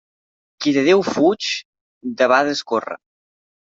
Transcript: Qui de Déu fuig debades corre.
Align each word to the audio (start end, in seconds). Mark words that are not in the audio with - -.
Qui 0.65 0.73
de 0.77 0.85
Déu 0.87 1.03
fuig 1.11 1.51
debades 2.25 2.69
corre. 2.75 3.03